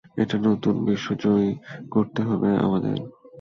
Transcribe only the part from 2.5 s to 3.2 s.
আমাদের।